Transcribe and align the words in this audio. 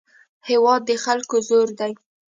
هېواد 0.49 0.81
د 0.89 0.91
خلکو 1.05 1.35
زور 1.47 1.67
دی. 1.79 1.91